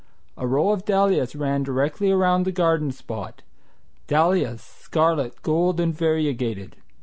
[0.35, 3.43] A row of dahlias ran directly around the garden spot,
[4.07, 6.75] dahlias scarlet, gold, and variegated.